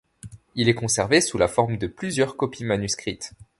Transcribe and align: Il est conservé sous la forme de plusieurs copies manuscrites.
Il 0.55 0.67
est 0.67 0.73
conservé 0.73 1.21
sous 1.21 1.37
la 1.37 1.47
forme 1.47 1.77
de 1.77 1.85
plusieurs 1.85 2.35
copies 2.35 2.63
manuscrites. 2.65 3.33